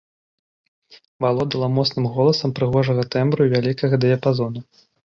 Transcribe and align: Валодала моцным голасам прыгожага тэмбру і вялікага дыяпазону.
Валодала 1.25 1.67
моцным 1.77 2.09
голасам 2.17 2.57
прыгожага 2.61 3.07
тэмбру 3.19 3.41
і 3.51 3.57
вялікага 3.57 3.95
дыяпазону. 4.09 4.59